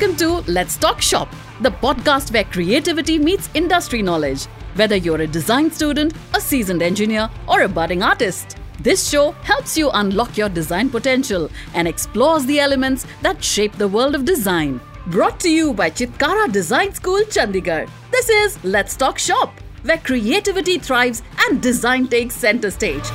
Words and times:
Welcome 0.00 0.16
to 0.18 0.52
Let's 0.52 0.76
Talk 0.76 1.02
Shop, 1.02 1.28
the 1.60 1.72
podcast 1.72 2.32
where 2.32 2.44
creativity 2.44 3.18
meets 3.18 3.50
industry 3.54 4.00
knowledge. 4.00 4.44
Whether 4.76 4.94
you're 4.94 5.22
a 5.22 5.26
design 5.26 5.72
student, 5.72 6.14
a 6.34 6.40
seasoned 6.40 6.82
engineer, 6.82 7.28
or 7.48 7.62
a 7.62 7.68
budding 7.68 8.00
artist, 8.00 8.58
this 8.78 9.08
show 9.10 9.32
helps 9.42 9.76
you 9.76 9.90
unlock 9.90 10.38
your 10.38 10.50
design 10.50 10.88
potential 10.88 11.50
and 11.74 11.88
explores 11.88 12.46
the 12.46 12.60
elements 12.60 13.06
that 13.22 13.42
shape 13.42 13.72
the 13.72 13.88
world 13.88 14.14
of 14.14 14.24
design. 14.24 14.80
Brought 15.08 15.40
to 15.40 15.50
you 15.50 15.74
by 15.74 15.90
Chitkara 15.90 16.52
Design 16.52 16.94
School, 16.94 17.22
Chandigarh. 17.22 17.90
This 18.12 18.28
is 18.28 18.62
Let's 18.62 18.94
Talk 18.94 19.18
Shop, 19.18 19.52
where 19.82 19.98
creativity 19.98 20.78
thrives 20.78 21.24
and 21.40 21.60
design 21.60 22.06
takes 22.06 22.36
center 22.36 22.70
stage. 22.70 23.10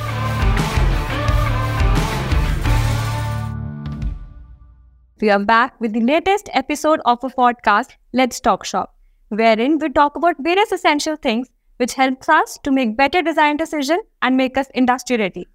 We 5.22 5.30
are 5.30 5.40
back 5.40 5.80
with 5.80 5.94
the 5.94 6.02
latest 6.02 6.50
episode 6.54 7.00
of 7.06 7.24
a 7.24 7.30
podcast, 7.30 7.92
Let's 8.14 8.40
Talk 8.40 8.66
Shop, 8.66 8.96
wherein 9.30 9.78
we 9.78 9.90
talk 9.90 10.16
about 10.16 10.36
various 10.40 10.72
essential 10.72 11.16
things 11.16 11.50
which 11.78 11.94
helps 11.94 12.30
us 12.30 12.58
to 12.64 12.72
make 12.72 12.98
better 12.98 13.22
design 13.22 13.58
decisions 13.58 14.02
and 14.24 14.36
make 14.36 14.58
us 14.58 14.68
industry 14.74 15.18
ready. 15.18 15.48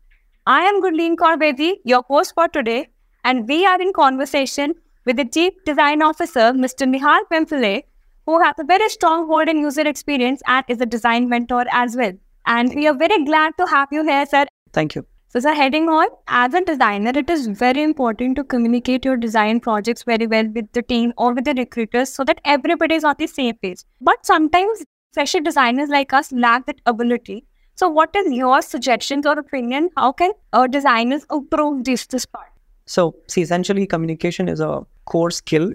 I 0.47 0.61
am 0.61 0.81
Gurleen 0.81 1.17
Kaur, 1.17 1.75
your 1.84 2.03
host 2.07 2.34
for 2.34 2.47
today, 2.47 2.89
and 3.25 3.48
we 3.48 3.67
are 3.67 3.83
in 3.83 3.93
conversation 3.93 4.75
with 5.05 5.17
the 5.17 5.25
Chief 5.25 5.53
Design 5.67 6.03
Officer, 6.03 6.53
Mr. 6.53 6.87
Nihal 6.87 7.23
Pimpale, 7.31 7.83
who 8.27 8.41
has 8.41 8.55
a 8.61 8.65
very 8.65 8.89
strong 8.89 9.27
hold 9.27 9.48
in 9.48 9.59
user 9.59 9.87
experience 9.87 10.41
and 10.47 10.65
is 10.69 10.81
a 10.81 10.87
design 10.87 11.29
mentor 11.29 11.65
as 11.73 11.97
well. 11.97 12.12
And 12.47 12.73
we 12.75 12.87
are 12.87 12.95
very 12.95 13.25
glad 13.25 13.55
to 13.59 13.67
have 13.67 13.89
you 13.91 14.05
here, 14.05 14.25
sir. 14.25 14.47
Thank 14.73 14.95
you. 14.95 15.05
So, 15.30 15.41
sir, 15.41 15.52
heading 15.52 15.91
on, 15.91 16.09
as 16.27 16.55
a 16.55 16.62
designer, 16.62 17.12
it 17.14 17.28
is 17.28 17.48
very 17.48 17.82
important 17.82 18.34
to 18.36 18.45
communicate 18.45 19.05
your 19.05 19.19
design 19.19 19.60
projects 19.60 20.02
very 20.02 20.27
well 20.27 20.48
with 20.55 20.72
the 20.72 20.80
team 20.80 21.12
or 21.19 21.34
with 21.34 21.44
the 21.44 21.53
recruiters 21.53 22.08
so 22.08 22.25
that 22.25 22.41
everybody 22.47 22.94
is 22.94 23.05
on 23.05 23.14
the 23.19 23.27
same 23.27 23.55
page. 23.56 23.83
But 24.00 24.25
sometimes 24.25 24.83
fresher 25.12 25.41
designers 25.41 25.91
like 25.91 26.14
us 26.14 26.33
lack 26.33 26.64
that 26.64 26.80
ability. 26.86 27.44
So, 27.75 27.91
what 27.91 28.16
is 28.16 28.33
your 28.33 28.62
suggestions 28.62 29.27
or 29.27 29.38
opinion? 29.38 29.91
How 29.98 30.12
can 30.12 30.33
uh, 30.55 30.66
designers 30.66 31.27
improve 31.31 31.84
this, 31.84 32.06
this 32.06 32.25
part? 32.25 32.48
So, 32.86 33.14
see, 33.27 33.42
essentially, 33.42 33.86
communication 33.86 34.48
is 34.48 34.60
a 34.60 34.86
core 35.05 35.31
skill 35.31 35.72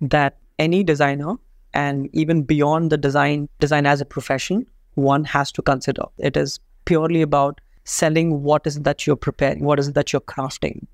that 0.00 0.36
any 0.58 0.82
designer 0.82 1.36
and 1.74 2.10
even 2.12 2.42
beyond 2.42 2.90
the 2.90 2.96
design 2.96 3.48
design 3.60 3.86
as 3.86 4.00
a 4.00 4.04
profession, 4.04 4.66
one 4.94 5.22
has 5.22 5.52
to 5.52 5.62
consider. 5.62 6.06
It 6.18 6.36
is 6.36 6.58
purely 6.86 7.22
about 7.22 7.60
selling 7.86 8.42
what 8.42 8.66
is 8.66 8.80
that 8.80 9.06
you're 9.06 9.16
preparing, 9.16 9.64
what 9.64 9.78
is 9.78 9.92
that 9.92 10.12
you're 10.12 10.20
crafting. 10.20 10.86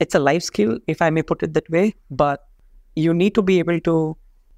It's 0.00 0.14
a 0.14 0.18
life 0.18 0.42
skill, 0.42 0.78
if 0.86 1.00
I 1.00 1.08
may 1.08 1.22
put 1.22 1.42
it 1.42 1.54
that 1.54 1.70
way, 1.70 1.94
but 2.10 2.46
you 2.96 3.14
need 3.14 3.34
to 3.36 3.42
be 3.42 3.58
able 3.60 3.80
to 3.80 4.16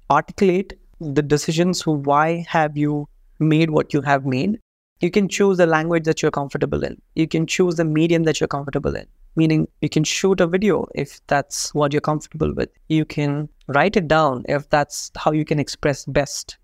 articulate 0.09 0.73
the 0.99 1.21
decisions 1.21 1.85
why 1.85 2.45
have 2.47 2.75
you 2.75 3.07
made 3.39 3.69
what 3.69 3.93
you 3.93 4.01
have 4.01 4.25
made. 4.25 4.59
You 5.01 5.11
can 5.11 5.27
choose 5.27 5.57
the 5.57 5.65
language 5.65 6.05
that 6.05 6.21
you're 6.21 6.31
comfortable 6.31 6.83
in. 6.83 7.01
You 7.15 7.27
can 7.27 7.45
choose 7.45 7.75
the 7.75 7.85
medium 7.85 8.23
that 8.23 8.39
you're 8.39 8.47
comfortable 8.47 8.95
in. 8.95 9.05
Meaning 9.35 9.67
you 9.81 9.89
can 9.89 10.03
shoot 10.03 10.39
a 10.39 10.47
video 10.47 10.87
if 10.95 11.19
that's 11.27 11.73
what 11.73 11.91
you're 11.91 12.01
comfortable 12.01 12.53
with. 12.53 12.69
You 12.87 13.03
can 13.03 13.49
write 13.67 13.97
it 13.97 14.07
down 14.07 14.45
if 14.47 14.69
that's 14.69 15.11
how 15.17 15.31
you 15.31 15.43
can 15.43 15.59
express 15.59 16.05
best. 16.05 16.57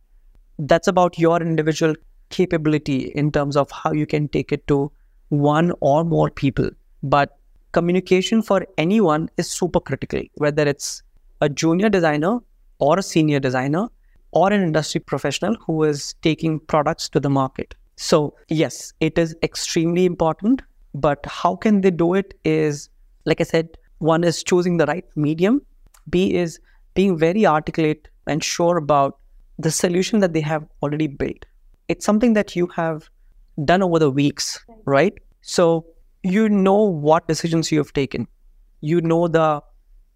That's 0.58 0.88
about 0.88 1.18
your 1.20 1.42
individual 1.42 1.96
capability 2.30 3.12
in 3.16 3.32
terms 3.32 3.58
of 3.58 3.70
how 3.72 3.92
you 3.92 4.06
can 4.06 4.28
take 4.28 4.52
it 4.52 4.66
to 4.68 4.92
one 5.30 5.72
or 5.80 6.04
more 6.04 6.30
people. 6.30 6.70
But 7.02 7.38
communication 7.72 8.42
for 8.42 8.66
anyone 8.78 9.30
is 9.38 9.50
super 9.50 9.80
critical, 9.80 10.22
whether 10.36 10.64
it's 10.64 11.02
a 11.42 11.50
junior 11.50 11.90
designer 11.90 12.40
or 12.80 13.00
a 13.00 13.04
senior 13.04 13.40
designer 13.40 13.88
or 14.32 14.52
an 14.52 14.62
industry 14.62 15.00
professional 15.00 15.56
who 15.66 15.84
is 15.84 16.14
taking 16.22 16.60
products 16.60 17.10
to 17.10 17.20
the 17.20 17.30
market. 17.30 17.76
So, 17.96 18.36
yes, 18.48 18.94
it 19.00 19.18
is 19.18 19.36
extremely 19.44 20.06
important. 20.06 20.62
But 20.94 21.26
how 21.26 21.56
can 21.56 21.82
they 21.82 21.92
do 21.92 22.14
it 22.14 22.34
is, 22.44 22.90
like 23.26 23.42
I 23.42 23.44
said, 23.44 23.70
one 24.00 24.24
is 24.24 24.44
choosing 24.44 24.78
the 24.78 24.86
right 24.86 25.06
medium, 25.16 25.62
B 26.10 26.34
is 26.34 26.60
being 26.94 27.18
very 27.18 27.46
articulate 27.46 28.08
and 28.28 28.44
sure 28.44 28.78
about 28.78 29.18
the 29.58 29.70
solution 29.70 30.20
that 30.20 30.34
they 30.34 30.42
have 30.42 30.66
already 30.82 31.08
built. 31.08 31.46
It's 31.88 32.06
something 32.06 32.34
that 32.34 32.56
you 32.56 32.68
have 32.68 33.10
done 33.66 33.84
over 33.84 34.00
the 34.00 34.10
weeks, 34.10 34.66
right? 34.86 35.14
So 35.42 35.86
you 36.24 36.50
know 36.50 36.82
what 36.82 37.28
decisions 37.28 37.72
you 37.72 37.78
have 37.80 37.94
taken. 37.94 38.28
You 38.82 39.02
know 39.02 39.28
the, 39.28 39.62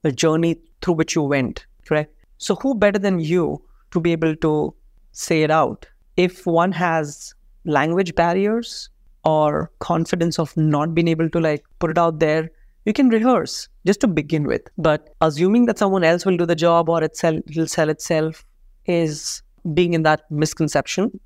the 0.02 0.12
journey 0.12 0.60
through 0.82 0.96
which 0.96 1.16
you 1.16 1.24
went, 1.24 1.66
correct? 1.86 2.14
So 2.38 2.56
who 2.56 2.76
better 2.76 3.00
than 3.00 3.20
you 3.20 3.62
to 3.92 4.00
be 4.00 4.12
able 4.12 4.36
to 4.38 4.74
say 5.12 5.44
it 5.44 5.52
out? 5.52 5.88
If 6.18 6.46
one 6.46 6.72
has 6.74 7.34
language 7.66 8.16
barriers 8.16 8.90
or 9.24 9.72
confidence 9.80 10.40
of 10.40 10.56
not 10.58 10.94
being 10.94 11.08
able 11.08 11.30
to 11.30 11.40
like 11.40 11.64
put 11.80 11.92
it 11.92 11.98
out 11.98 12.20
there, 12.20 12.50
you 12.86 12.92
can 12.92 13.10
rehearse 13.10 13.70
just 13.86 14.02
to 14.02 14.08
begin 14.08 14.44
with. 14.44 14.62
But 14.78 15.10
assuming 15.22 15.66
that 15.68 15.80
someone 15.80 16.04
else 16.04 16.26
will 16.26 16.38
do 16.38 16.46
the 16.46 16.56
job 16.56 16.90
or 16.90 17.02
itself 17.04 17.40
will 17.56 17.68
sell 17.68 17.90
itself 17.90 18.46
is 18.86 19.42
being 19.74 19.94
in 19.94 20.04
that 20.04 20.24
misconception 20.30 21.18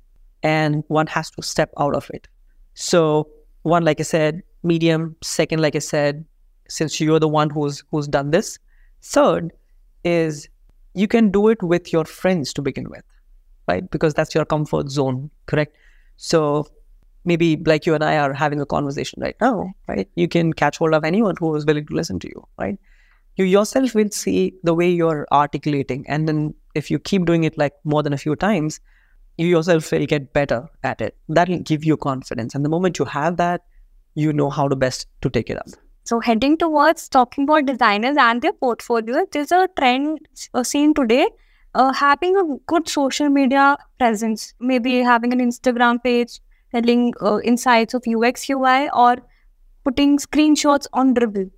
and 0.42 0.84
one 0.86 1.08
has 1.08 1.30
to 1.32 1.42
step 1.42 1.70
out 1.78 1.96
of 1.96 2.08
it. 2.14 2.28
So 2.74 3.28
one, 3.62 3.84
like 3.84 4.00
I 4.00 4.04
said, 4.04 4.42
medium. 4.62 5.16
Second, 5.22 5.60
like 5.60 5.76
I 5.76 5.80
said, 5.80 6.24
since 6.68 7.00
you're 7.00 7.20
the 7.20 7.28
one 7.28 7.50
who's 7.50 7.82
who's 7.90 8.08
done 8.08 8.30
this. 8.30 8.58
Third 9.02 9.52
is 10.04 10.48
you 10.94 11.08
can 11.08 11.30
do 11.30 11.48
it 11.48 11.62
with 11.62 11.92
your 11.92 12.04
friends 12.04 12.52
to 12.54 12.62
begin 12.62 12.88
with, 12.90 13.04
right? 13.66 13.88
Because 13.90 14.14
that's 14.14 14.34
your 14.34 14.44
comfort 14.44 14.90
zone, 14.90 15.30
correct? 15.46 15.76
So 16.16 16.66
maybe 17.24 17.56
like 17.56 17.86
you 17.86 17.94
and 17.94 18.02
I 18.02 18.16
are 18.18 18.32
having 18.32 18.60
a 18.60 18.66
conversation 18.66 19.22
right 19.22 19.36
now, 19.40 19.72
right? 19.86 20.08
You 20.16 20.28
can 20.28 20.52
catch 20.52 20.78
hold 20.78 20.94
of 20.94 21.04
anyone 21.04 21.36
who 21.38 21.54
is 21.54 21.66
willing 21.66 21.86
to 21.86 21.94
listen 21.94 22.18
to 22.20 22.28
you, 22.28 22.46
right? 22.58 22.78
You 23.36 23.44
yourself 23.44 23.94
will 23.94 24.10
see 24.10 24.54
the 24.64 24.74
way 24.74 24.90
you're 24.90 25.26
articulating. 25.30 26.04
And 26.08 26.28
then 26.28 26.54
if 26.74 26.90
you 26.90 26.98
keep 26.98 27.24
doing 27.24 27.44
it 27.44 27.56
like 27.56 27.74
more 27.84 28.02
than 28.02 28.12
a 28.12 28.18
few 28.18 28.34
times, 28.34 28.80
you 29.38 29.46
yourself 29.46 29.90
will 29.92 30.06
get 30.06 30.32
better 30.32 30.68
at 30.82 31.00
it. 31.00 31.16
That'll 31.28 31.58
give 31.60 31.84
you 31.84 31.96
confidence. 31.96 32.54
And 32.54 32.64
the 32.64 32.68
moment 32.68 32.98
you 32.98 33.04
have 33.04 33.36
that, 33.36 33.62
you 34.14 34.32
know 34.32 34.50
how 34.50 34.68
to 34.68 34.76
best 34.76 35.06
to 35.22 35.30
take 35.30 35.48
it 35.48 35.56
up. 35.56 35.66
So 36.04 36.20
heading 36.20 36.56
towards 36.56 37.08
talking 37.08 37.44
about 37.44 37.66
designers 37.66 38.16
and 38.18 38.42
their 38.42 38.52
portfolios, 38.52 39.26
there's 39.30 39.52
a 39.52 39.68
trend 39.78 40.26
uh, 40.54 40.62
seen 40.62 40.94
today 40.94 41.28
uh, 41.74 41.92
having 41.92 42.36
a 42.36 42.56
good 42.66 42.88
social 42.88 43.28
media 43.28 43.76
presence, 43.98 44.54
maybe 44.58 44.98
having 44.98 45.32
an 45.32 45.40
Instagram 45.40 46.02
page 46.02 46.40
telling 46.72 47.14
uh, 47.20 47.38
insights 47.40 47.94
of 47.94 48.04
UX 48.06 48.48
UI 48.50 48.90
or 48.92 49.16
putting 49.84 50.18
screenshots 50.18 50.86
on 50.92 51.14
Dribbble. 51.14 51.50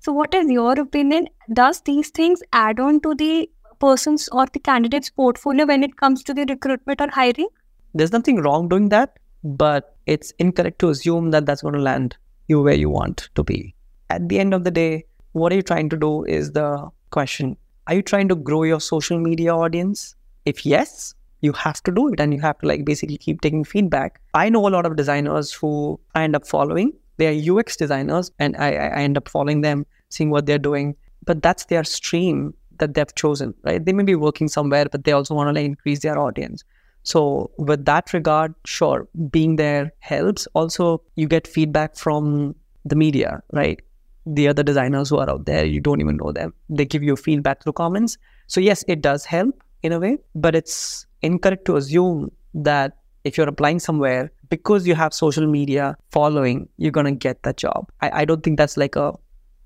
So 0.00 0.12
what 0.12 0.34
is 0.34 0.50
your 0.50 0.78
opinion? 0.78 1.28
Does 1.52 1.80
these 1.82 2.10
things 2.10 2.42
add 2.52 2.80
on 2.80 3.00
to 3.00 3.14
the 3.14 3.48
person's 3.84 4.28
or 4.28 4.46
the 4.52 4.60
candidate's 4.70 5.10
portfolio 5.10 5.66
when 5.66 5.82
it 5.82 5.96
comes 5.96 6.22
to 6.24 6.34
the 6.34 6.46
recruitment 6.48 7.00
or 7.00 7.08
hiring? 7.10 7.48
There's 7.94 8.12
nothing 8.12 8.40
wrong 8.40 8.68
doing 8.68 8.88
that, 8.90 9.18
but 9.44 9.96
it's 10.06 10.32
incorrect 10.38 10.78
to 10.80 10.90
assume 10.90 11.30
that 11.32 11.46
that's 11.46 11.62
going 11.62 11.74
to 11.74 11.80
land 11.80 12.16
you 12.48 12.62
where 12.62 12.74
you 12.74 12.90
want 12.90 13.28
to 13.34 13.44
be. 13.44 13.74
At 14.10 14.28
the 14.28 14.38
end 14.38 14.54
of 14.54 14.64
the 14.64 14.70
day, 14.70 15.04
what 15.32 15.52
are 15.52 15.56
you 15.56 15.62
trying 15.62 15.88
to 15.90 15.96
do 15.96 16.24
is 16.24 16.52
the 16.52 16.88
question. 17.10 17.56
Are 17.86 17.94
you 17.94 18.02
trying 18.02 18.28
to 18.28 18.36
grow 18.36 18.62
your 18.62 18.80
social 18.80 19.18
media 19.18 19.54
audience? 19.54 20.14
If 20.44 20.64
yes, 20.64 21.14
you 21.40 21.52
have 21.52 21.82
to 21.82 21.90
do 21.90 22.08
it 22.12 22.20
and 22.20 22.32
you 22.32 22.40
have 22.40 22.58
to 22.60 22.66
like 22.66 22.84
basically 22.84 23.18
keep 23.18 23.40
taking 23.40 23.64
feedback. 23.64 24.20
I 24.34 24.48
know 24.48 24.66
a 24.66 24.70
lot 24.70 24.86
of 24.86 24.96
designers 24.96 25.52
who 25.52 25.98
I 26.14 26.22
end 26.22 26.36
up 26.36 26.46
following. 26.46 26.92
They 27.16 27.26
are 27.28 27.58
UX 27.58 27.76
designers 27.76 28.30
and 28.38 28.56
I, 28.56 28.68
I 28.74 29.02
end 29.02 29.16
up 29.16 29.28
following 29.28 29.60
them, 29.60 29.86
seeing 30.08 30.30
what 30.30 30.46
they're 30.46 30.58
doing. 30.58 30.96
But 31.24 31.42
that's 31.42 31.66
their 31.66 31.84
stream 31.84 32.54
that 32.82 32.94
they've 32.94 33.14
chosen, 33.14 33.54
right? 33.64 33.84
They 33.84 33.92
may 33.92 34.02
be 34.02 34.14
working 34.14 34.48
somewhere, 34.48 34.86
but 34.90 35.04
they 35.04 35.12
also 35.12 35.34
want 35.34 35.48
to 35.48 35.52
like 35.58 35.64
increase 35.64 36.00
their 36.00 36.18
audience. 36.18 36.64
So 37.04 37.50
with 37.58 37.84
that 37.86 38.12
regard, 38.12 38.54
sure, 38.64 39.08
being 39.30 39.56
there 39.56 39.92
helps. 40.00 40.46
Also, 40.54 41.02
you 41.16 41.26
get 41.26 41.46
feedback 41.46 41.96
from 41.96 42.54
the 42.84 42.96
media, 42.96 43.42
right? 43.52 43.80
The 44.26 44.48
other 44.48 44.62
designers 44.62 45.08
who 45.08 45.18
are 45.18 45.30
out 45.30 45.46
there, 45.46 45.64
you 45.64 45.80
don't 45.80 46.00
even 46.00 46.16
know 46.16 46.32
them. 46.32 46.54
They 46.68 46.84
give 46.84 47.02
you 47.02 47.16
feedback 47.16 47.62
through 47.62 47.72
comments. 47.72 48.18
So 48.46 48.60
yes, 48.60 48.84
it 48.88 49.00
does 49.00 49.24
help 49.24 49.62
in 49.82 49.92
a 49.92 49.98
way, 49.98 50.18
but 50.34 50.54
it's 50.54 51.06
incorrect 51.22 51.64
to 51.66 51.76
assume 51.76 52.30
that 52.54 52.98
if 53.24 53.36
you're 53.36 53.48
applying 53.48 53.78
somewhere 53.78 54.30
because 54.48 54.86
you 54.86 54.94
have 54.94 55.14
social 55.14 55.46
media 55.46 55.96
following, 56.10 56.68
you're 56.76 56.92
gonna 56.92 57.12
get 57.12 57.42
that 57.42 57.56
job. 57.56 57.90
I, 58.00 58.10
I 58.22 58.24
don't 58.24 58.42
think 58.42 58.58
that's 58.58 58.76
like 58.76 58.96
a 58.96 59.12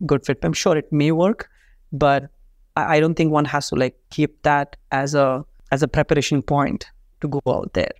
good 0.05 0.25
fit. 0.25 0.39
I'm 0.43 0.53
sure 0.53 0.77
it 0.77 0.93
may 0.93 1.13
work, 1.13 1.49
but 1.93 2.31
I, 2.77 2.97
I 2.97 3.01
don't 3.01 3.15
think 3.15 3.33
one 3.33 3.45
has 3.47 3.69
to 3.71 3.75
like 3.75 3.97
keep 4.11 4.43
that 4.43 4.77
as 4.93 5.15
a 5.15 5.45
as 5.73 5.83
a 5.83 5.89
preparation 5.89 6.43
point 6.43 6.87
to 7.21 7.29
go 7.29 7.41
out 7.49 7.73
there. 7.73 7.91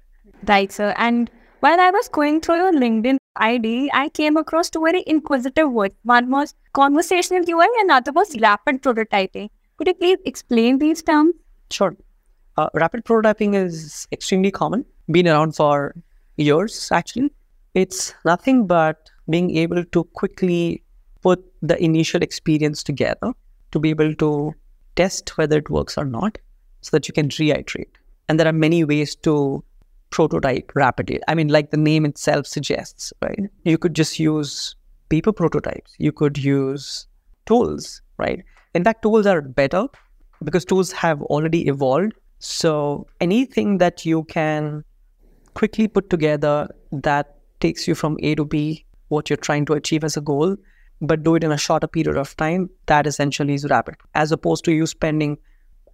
Right, 0.47 0.71
sir. 0.71 0.95
And 0.97 1.31
while 1.61 1.81
I 1.81 1.91
was 1.91 2.09
going 2.09 2.41
through 2.41 2.57
your 2.57 2.73
LinkedIn 2.73 3.17
ID, 3.37 3.91
I 3.93 4.09
came 4.11 4.37
across 4.37 4.71
two 4.71 4.83
very 4.85 5.03
inquisitive 5.07 5.73
words. 5.73 5.95
One 6.05 6.31
was 6.31 6.55
conversational 6.75 7.45
UI 7.49 7.67
and 7.81 7.91
another 7.91 8.13
was 8.13 8.39
rapid 8.41 8.83
prototyping. 8.83 9.49
Could 9.77 9.89
you 9.89 9.95
please 9.95 10.19
explain 10.25 10.79
these 10.79 11.03
terms? 11.03 11.35
Sure. 11.71 11.97
Uh, 12.57 12.69
rapid 12.75 13.05
prototyping 13.05 13.55
is 13.55 14.07
extremely 14.13 14.51
common, 14.51 14.85
been 15.11 15.29
around 15.29 15.57
for 15.57 15.95
years 16.37 16.91
actually. 16.93 17.31
It's 17.75 18.15
nothing 18.25 18.67
but 18.67 19.11
being 19.29 19.57
able 19.57 19.85
to 19.85 20.05
quickly 20.05 20.83
put 21.23 21.45
the 21.61 21.83
initial 21.83 22.23
experience 22.23 22.83
together 22.83 23.33
to 23.73 23.79
be 23.79 23.91
able 23.91 24.15
to 24.15 24.55
test 24.97 25.37
whether 25.39 25.59
it 25.59 25.71
works 25.71 25.97
or 25.97 26.05
not 26.05 26.39
so 26.81 26.91
that 26.97 27.09
you 27.09 27.15
can 27.15 27.31
reiterate. 27.39 27.99
And 28.29 28.41
there 28.41 28.49
are 28.49 28.53
many 28.53 28.85
ways 28.85 29.15
to 29.17 29.63
prototype 30.11 30.73
rapidly. 30.75 31.21
I 31.29 31.35
mean, 31.35 31.49
like 31.49 31.71
the 31.71 31.77
name 31.77 32.05
itself 32.05 32.47
suggests, 32.47 33.13
right? 33.23 33.51
You 33.65 33.79
could 33.79 33.95
just 33.95 34.19
use 34.19 34.75
paper 35.09 35.33
prototypes, 35.33 35.95
you 35.99 36.13
could 36.13 36.39
use 36.39 37.07
tools, 37.45 38.03
right? 38.19 38.43
In 38.75 38.85
fact, 38.85 39.03
tools 39.03 39.27
are 39.27 39.41
better 39.41 39.87
because 40.43 40.65
tools 40.65 40.93
have 40.93 41.23
already 41.23 41.67
evolved. 41.69 42.13
So 42.39 43.07
anything 43.21 43.79
that 43.79 44.05
you 44.05 44.25
can 44.25 44.85
quickly 45.55 45.89
put 45.89 46.11
together 46.11 46.69
that 46.93 47.37
takes 47.61 47.89
you 47.89 47.95
from 47.95 48.19
A 48.23 48.35
to 48.35 48.45
B, 48.45 48.85
what 49.09 49.31
you're 49.31 49.37
trying 49.37 49.65
to 49.67 49.73
achieve 49.73 50.05
as 50.05 50.17
a 50.17 50.21
goal, 50.21 50.57
but 51.01 51.23
do 51.23 51.35
it 51.35 51.45
in 51.45 51.53
a 51.53 51.59
shorter 51.59 51.87
period 51.87 52.17
of 52.17 52.37
time, 52.37 52.71
that 52.87 53.07
essentially 53.07 53.55
is 53.55 53.69
rapid. 53.69 53.97
As 54.15 54.33
opposed 54.33 54.65
to 54.65 54.73
you 54.73 54.87
spending 54.87 55.39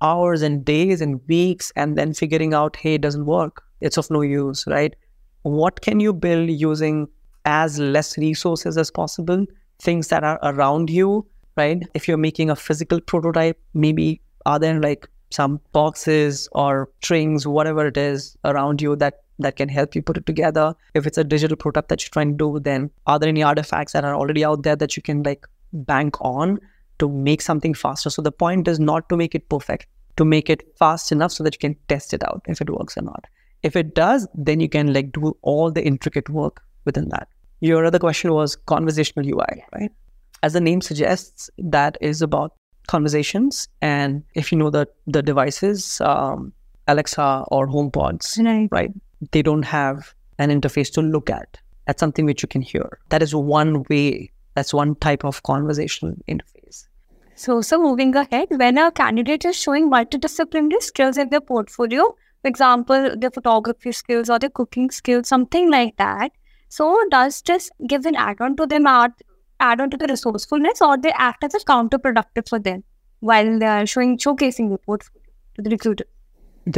hours 0.00 0.42
and 0.42 0.64
days 0.64 1.00
and 1.00 1.20
weeks 1.28 1.72
and 1.76 1.96
then 1.96 2.12
figuring 2.12 2.54
out, 2.54 2.76
hey, 2.76 2.94
it 2.94 3.00
doesn't 3.00 3.26
work. 3.26 3.62
It's 3.80 3.96
of 3.96 4.10
no 4.10 4.22
use, 4.22 4.64
right? 4.66 4.94
What 5.42 5.80
can 5.80 6.00
you 6.00 6.12
build 6.12 6.50
using 6.50 7.08
as 7.44 7.78
less 7.78 8.16
resources 8.18 8.76
as 8.78 8.90
possible? 8.90 9.44
Things 9.80 10.08
that 10.08 10.22
are 10.22 10.38
around 10.42 10.90
you, 10.90 11.26
right? 11.56 11.82
If 11.94 12.06
you're 12.06 12.16
making 12.16 12.50
a 12.50 12.56
physical 12.56 13.00
prototype, 13.00 13.60
maybe 13.74 14.20
are 14.46 14.58
there 14.58 14.80
like 14.80 15.08
some 15.32 15.60
boxes 15.72 16.48
or 16.52 16.90
strings, 17.02 17.46
whatever 17.46 17.86
it 17.86 17.96
is 17.96 18.36
around 18.44 18.82
you 18.82 18.96
that 18.96 19.22
that 19.38 19.56
can 19.56 19.68
help 19.68 19.94
you 19.94 20.02
put 20.02 20.16
it 20.16 20.26
together. 20.26 20.74
If 20.94 21.06
it's 21.06 21.18
a 21.18 21.24
digital 21.24 21.56
prototype 21.56 21.88
that 21.88 22.02
you're 22.02 22.10
trying 22.10 22.36
to 22.36 22.36
do, 22.36 22.60
then 22.60 22.90
are 23.06 23.18
there 23.18 23.28
any 23.28 23.42
artifacts 23.42 23.92
that 23.92 24.04
are 24.04 24.14
already 24.14 24.44
out 24.44 24.62
there 24.62 24.76
that 24.76 24.96
you 24.96 25.02
can 25.02 25.22
like 25.22 25.46
bank 25.72 26.16
on 26.20 26.60
to 26.98 27.08
make 27.08 27.42
something 27.42 27.74
faster? 27.74 28.10
So 28.10 28.22
the 28.22 28.32
point 28.32 28.68
is 28.68 28.78
not 28.78 29.08
to 29.08 29.16
make 29.16 29.34
it 29.34 29.48
perfect, 29.48 29.86
to 30.16 30.24
make 30.24 30.48
it 30.48 30.62
fast 30.78 31.12
enough 31.12 31.32
so 31.32 31.44
that 31.44 31.54
you 31.54 31.58
can 31.58 31.76
test 31.88 32.14
it 32.14 32.22
out 32.24 32.42
if 32.46 32.60
it 32.60 32.70
works 32.70 32.96
or 32.96 33.02
not. 33.02 33.24
If 33.62 33.76
it 33.76 33.94
does, 33.94 34.26
then 34.34 34.60
you 34.60 34.68
can 34.68 34.92
like 34.92 35.12
do 35.12 35.36
all 35.42 35.70
the 35.70 35.84
intricate 35.84 36.28
work 36.28 36.62
within 36.84 37.08
that. 37.10 37.28
Your 37.60 37.84
other 37.84 37.98
question 37.98 38.32
was 38.32 38.56
conversational 38.56 39.26
UI, 39.26 39.64
right? 39.72 39.90
As 40.42 40.54
the 40.54 40.60
name 40.60 40.80
suggests, 40.80 41.48
that 41.58 41.96
is 42.00 42.20
about 42.22 42.54
conversations. 42.94 43.60
And 43.90 44.22
if 44.42 44.52
you 44.52 44.58
know 44.62 44.70
the 44.76 44.84
the 45.16 45.22
devices, 45.30 45.86
um, 46.12 46.52
Alexa 46.94 47.28
or 47.56 47.66
HomePods, 47.76 48.30
Right. 48.48 48.68
right? 48.78 48.92
They 49.36 49.42
don't 49.48 49.68
have 49.72 50.14
an 50.44 50.54
interface 50.56 50.92
to 50.98 51.02
look 51.16 51.30
at. 51.40 51.58
That's 51.86 52.00
something 52.06 52.30
which 52.30 52.42
you 52.46 52.48
can 52.54 52.64
hear. 52.72 52.86
That 53.14 53.22
is 53.26 53.34
one 53.52 53.84
way. 53.90 54.06
That's 54.56 54.74
one 54.78 54.94
type 55.06 55.24
of 55.30 55.42
conversational 55.50 56.14
interface. 56.32 56.80
So, 57.44 57.60
so 57.68 57.78
moving 57.84 58.14
ahead, 58.22 58.48
when 58.62 58.78
a 58.78 58.90
candidate 58.98 59.44
is 59.50 59.56
showing 59.56 59.90
multidisciplinary 59.92 60.82
skills 60.88 61.16
in 61.24 61.30
their 61.30 61.40
portfolio, 61.52 62.04
for 62.42 62.48
example, 62.48 63.08
their 63.24 63.30
photography 63.36 63.92
skills 64.00 64.30
or 64.34 64.38
their 64.38 64.50
cooking 64.60 64.90
skills, 64.90 65.28
something 65.28 65.70
like 65.70 65.96
that. 66.02 66.32
So, 66.68 66.86
does 67.14 67.40
this 67.42 67.70
give 67.92 68.06
an 68.10 68.16
add-on 68.26 68.56
to 68.60 68.66
them, 68.74 68.86
add, 68.86 69.12
add 69.66 69.80
on 69.80 69.90
to 69.90 69.96
the 69.96 70.06
resourcefulness, 70.06 70.82
or 70.82 70.96
they 70.96 71.12
act 71.26 71.44
as 71.44 71.54
a 71.54 71.60
counterproductive 71.60 72.48
for 72.48 72.58
them 72.58 72.84
while 73.20 73.58
they 73.58 73.66
are 73.66 73.86
showing 73.86 74.18
showcasing 74.18 74.70
portfolio 74.86 75.22
to 75.56 75.62
the 75.62 75.70
recruiter? 75.70 76.04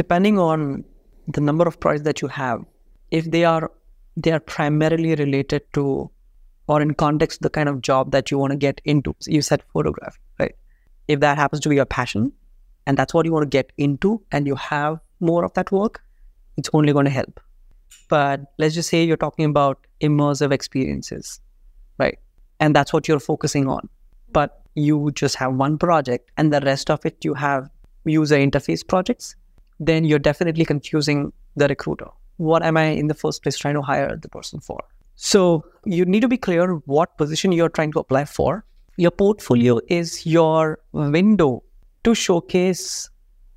Depending 0.01 0.39
on 0.39 0.83
the 1.27 1.41
number 1.41 1.67
of 1.67 1.79
projects 1.79 2.05
that 2.05 2.21
you 2.21 2.27
have, 2.27 2.63
if 3.11 3.29
they 3.31 3.45
are 3.45 3.71
they 4.17 4.31
are 4.31 4.39
primarily 4.39 5.15
related 5.15 5.61
to 5.73 6.09
or 6.67 6.81
in 6.81 6.93
context 6.93 7.41
the 7.41 7.49
kind 7.49 7.69
of 7.69 7.81
job 7.81 8.11
that 8.11 8.31
you 8.31 8.37
want 8.37 8.51
to 8.51 8.57
get 8.57 8.81
into. 8.85 9.15
So 9.19 9.31
you 9.31 9.41
said 9.41 9.63
photography, 9.73 10.19
right? 10.39 10.55
If 11.07 11.19
that 11.19 11.37
happens 11.37 11.61
to 11.61 11.69
be 11.69 11.75
your 11.75 11.85
passion 11.85 12.31
and 12.87 12.97
that's 12.97 13.13
what 13.13 13.25
you 13.25 13.33
want 13.33 13.43
to 13.43 13.49
get 13.49 13.71
into 13.77 14.21
and 14.31 14.47
you 14.47 14.55
have 14.55 14.99
more 15.19 15.45
of 15.45 15.53
that 15.53 15.71
work, 15.71 16.01
it's 16.57 16.69
only 16.73 16.93
going 16.93 17.05
to 17.05 17.11
help. 17.11 17.39
But 18.09 18.41
let's 18.57 18.73
just 18.73 18.89
say 18.89 19.03
you're 19.03 19.17
talking 19.17 19.45
about 19.45 19.85
immersive 20.01 20.51
experiences, 20.51 21.39
right? 21.99 22.17
And 22.59 22.75
that's 22.75 22.93
what 22.93 23.07
you're 23.07 23.19
focusing 23.19 23.67
on. 23.67 23.89
But 24.31 24.61
you 24.75 25.11
just 25.13 25.35
have 25.35 25.53
one 25.53 25.77
project 25.77 26.31
and 26.37 26.53
the 26.53 26.59
rest 26.61 26.89
of 26.89 27.05
it 27.05 27.23
you 27.23 27.33
have 27.33 27.69
user 28.05 28.35
interface 28.35 28.85
projects, 28.85 29.35
then 29.79 30.05
you're 30.05 30.19
definitely 30.19 30.65
confusing 30.65 31.33
the 31.55 31.67
recruiter. 31.67 32.07
What 32.37 32.63
am 32.63 32.77
I 32.77 32.85
in 32.87 33.07
the 33.07 33.13
first 33.13 33.43
place 33.43 33.57
trying 33.57 33.75
to 33.75 33.81
hire 33.81 34.17
the 34.17 34.29
person 34.29 34.59
for? 34.59 34.79
So 35.15 35.65
you 35.85 36.05
need 36.05 36.21
to 36.21 36.27
be 36.27 36.37
clear 36.37 36.75
what 36.85 37.17
position 37.17 37.51
you're 37.51 37.69
trying 37.69 37.93
to 37.93 37.99
apply 37.99 38.25
for. 38.25 38.65
Your 38.97 39.11
portfolio 39.11 39.79
is 39.87 40.25
your 40.25 40.79
window 40.91 41.63
to 42.03 42.13
showcase 42.13 43.09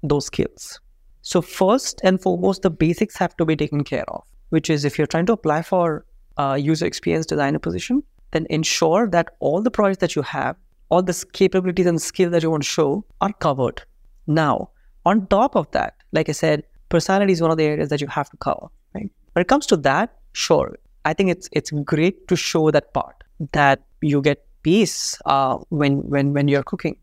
those 0.02 0.26
skills. 0.26 0.80
So 1.22 1.42
first 1.42 2.00
and 2.04 2.20
foremost, 2.20 2.62
the 2.62 2.70
basics 2.70 3.16
have 3.16 3.36
to 3.36 3.44
be 3.44 3.56
taken 3.56 3.84
care 3.84 4.08
of, 4.08 4.24
which 4.50 4.70
is 4.70 4.84
if 4.84 4.96
you're 4.96 5.06
trying 5.06 5.26
to 5.26 5.32
apply 5.32 5.62
for 5.62 6.06
a 6.36 6.56
user 6.56 6.86
experience 6.86 7.26
designer 7.26 7.58
position, 7.58 8.02
then 8.32 8.46
ensure 8.50 9.08
that 9.08 9.30
all 9.40 9.62
the 9.62 9.70
projects 9.70 10.00
that 10.00 10.16
you 10.16 10.22
have, 10.22 10.56
all 10.90 11.02
the 11.02 11.24
capabilities 11.32 11.86
and 11.86 12.00
skills 12.00 12.32
that 12.32 12.42
you 12.42 12.50
want 12.50 12.62
to 12.62 12.68
show 12.68 13.04
are 13.20 13.32
covered. 13.34 13.82
Now, 14.26 14.70
on 15.04 15.26
top 15.26 15.56
of 15.56 15.70
that, 15.72 15.94
like 16.12 16.28
I 16.28 16.32
said, 16.32 16.64
personality 16.88 17.32
is 17.32 17.42
one 17.42 17.50
of 17.50 17.56
the 17.56 17.64
areas 17.64 17.88
that 17.90 18.00
you 18.00 18.06
have 18.06 18.30
to 18.30 18.36
cover. 18.38 18.66
Right? 18.94 19.10
When 19.32 19.40
it 19.40 19.48
comes 19.48 19.66
to 19.66 19.76
that, 19.78 20.16
sure, 20.32 20.78
I 21.04 21.14
think 21.14 21.30
it's 21.30 21.48
it's 21.52 21.70
great 21.70 22.28
to 22.28 22.36
show 22.36 22.70
that 22.70 22.92
part 22.92 23.24
that 23.52 23.82
you 24.02 24.20
get 24.20 24.44
peace 24.62 25.18
uh, 25.26 25.58
when 25.68 25.98
when 26.08 26.32
when 26.32 26.48
you're 26.48 26.62
cooking. 26.62 26.96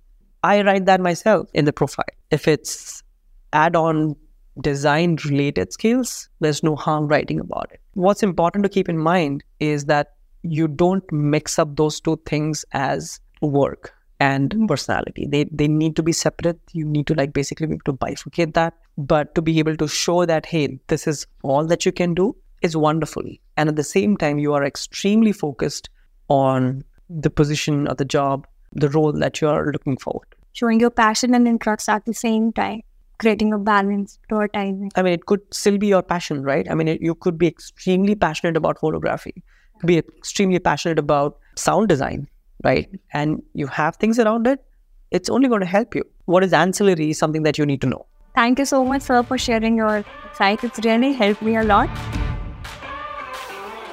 I 0.43 0.61
write 0.61 0.85
that 0.85 1.01
myself 1.01 1.49
in 1.53 1.65
the 1.65 1.73
profile. 1.73 2.05
If 2.29 2.47
it's 2.47 3.01
add-on 3.53 4.15
design 4.61 5.17
related 5.25 5.73
skills, 5.73 6.29
there's 6.39 6.61
no 6.61 6.75
harm 6.75 7.07
writing 7.07 7.39
about 7.39 7.69
it. 7.71 7.81
What's 7.93 8.21
important 8.23 8.63
to 8.63 8.69
keep 8.69 8.87
in 8.87 8.97
mind 8.97 9.43
is 9.59 9.85
that 9.85 10.14
you 10.49 10.67
don't 10.67 11.11
mix 11.11 11.59
up 11.59 11.75
those 11.75 11.99
two 11.99 12.19
things 12.25 12.65
as 12.71 13.19
work 13.41 13.93
and 14.19 14.55
personality. 14.67 15.27
They 15.29 15.45
they 15.51 15.67
need 15.67 15.95
to 15.97 16.03
be 16.03 16.11
separate. 16.11 16.59
You 16.71 16.85
need 16.85 17.07
to 17.07 17.15
like 17.15 17.33
basically 17.33 17.67
be 17.67 17.73
able 17.73 17.93
to 17.93 17.93
bifurcate 17.93 18.53
that. 18.53 18.73
But 18.97 19.35
to 19.35 19.41
be 19.41 19.59
able 19.59 19.75
to 19.77 19.87
show 19.87 20.25
that 20.25 20.45
hey, 20.45 20.79
this 20.87 21.07
is 21.07 21.27
all 21.43 21.65
that 21.65 21.85
you 21.85 21.91
can 21.91 22.13
do 22.13 22.35
is 22.61 22.77
wonderful. 22.77 23.23
And 23.57 23.69
at 23.69 23.75
the 23.75 23.83
same 23.83 24.17
time, 24.17 24.39
you 24.39 24.53
are 24.53 24.63
extremely 24.63 25.31
focused 25.31 25.89
on 26.29 26.83
the 27.09 27.29
position 27.29 27.87
of 27.87 27.97
the 27.97 28.05
job, 28.05 28.47
the 28.73 28.89
role 28.89 29.11
that 29.11 29.41
you 29.41 29.47
are 29.47 29.71
looking 29.71 29.97
forward. 29.97 30.27
Showing 30.53 30.79
your 30.79 30.89
passion 30.89 31.35
and 31.35 31.47
interest 31.47 31.89
at 31.89 32.05
the 32.05 32.13
same 32.13 32.53
time, 32.53 32.81
creating 33.19 33.53
a 33.53 33.57
balance, 33.57 34.17
prioritizing. 34.31 34.91
I 34.95 35.01
mean, 35.01 35.13
it 35.13 35.25
could 35.25 35.41
still 35.51 35.77
be 35.77 35.87
your 35.87 36.01
passion, 36.01 36.43
right? 36.43 36.69
I 36.69 36.75
mean, 36.75 36.87
it, 36.87 37.01
you 37.01 37.15
could 37.15 37.37
be 37.37 37.47
extremely 37.47 38.15
passionate 38.15 38.55
about 38.55 38.79
photography, 38.79 39.43
be 39.85 39.97
extremely 39.97 40.59
passionate 40.59 40.99
about 40.99 41.37
sound 41.55 41.87
design, 41.89 42.27
right? 42.63 42.89
And 43.13 43.41
you 43.53 43.67
have 43.67 43.95
things 43.97 44.19
around 44.19 44.47
it. 44.47 44.63
It's 45.11 45.29
only 45.29 45.47
going 45.47 45.61
to 45.61 45.67
help 45.67 45.95
you. 45.95 46.03
What 46.25 46.43
is 46.43 46.53
ancillary 46.53 47.11
is 47.11 47.19
something 47.19 47.43
that 47.43 47.57
you 47.57 47.65
need 47.65 47.81
to 47.81 47.87
know. 47.87 48.05
Thank 48.33 48.59
you 48.59 48.65
so 48.65 48.83
much, 48.83 49.03
sir, 49.03 49.23
for 49.23 49.37
sharing 49.37 49.77
your 49.77 50.03
insights. 50.29 50.63
It's 50.63 50.79
really 50.83 51.13
helped 51.13 51.41
me 51.41 51.55
a 51.55 51.63
lot. 51.63 51.89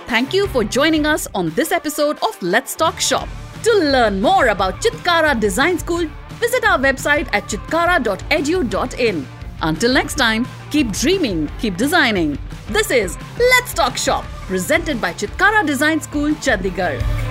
Thank 0.07 0.35
you 0.35 0.47
for 0.49 0.65
joining 0.65 1.07
us 1.07 1.29
on 1.35 1.51
this 1.51 1.73
episode 1.73 2.19
of 2.23 2.43
Let's 2.43 2.75
Talk 2.75 3.01
Shop. 3.01 3.29
To 3.63 3.73
learn 3.73 4.21
more 4.21 4.49
about 4.49 4.81
Chitkara 4.83 5.39
Design 5.39 5.79
School, 5.79 6.09
visit 6.41 6.65
our 6.65 6.79
website 6.79 7.29
at 7.33 7.45
chitkara.edu.in. 7.45 9.27
Until 9.63 9.93
next 9.93 10.17
time, 10.17 10.47
keep 10.73 10.91
dreaming, 10.91 11.49
keep 11.61 11.77
designing. 11.77 12.37
This 12.69 12.91
is 12.91 13.17
Let's 13.39 13.73
Talk 13.73 13.97
Shop, 13.97 14.25
presented 14.47 15.01
by 15.01 15.13
Chitkara 15.13 15.67
Design 15.67 16.01
School, 16.01 16.31
Chandigarh. 16.35 17.22